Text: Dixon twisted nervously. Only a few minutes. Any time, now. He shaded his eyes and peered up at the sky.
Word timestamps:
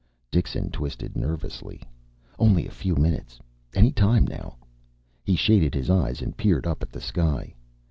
Dixon 0.31 0.71
twisted 0.71 1.15
nervously. 1.15 1.79
Only 2.39 2.65
a 2.65 2.71
few 2.71 2.95
minutes. 2.95 3.39
Any 3.75 3.91
time, 3.91 4.25
now. 4.25 4.55
He 5.23 5.35
shaded 5.35 5.75
his 5.75 5.91
eyes 5.91 6.23
and 6.23 6.35
peered 6.35 6.65
up 6.65 6.81
at 6.81 6.91
the 6.91 6.99
sky. 7.01 7.53